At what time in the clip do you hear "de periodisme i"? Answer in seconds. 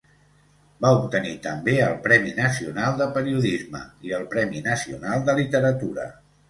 3.03-4.19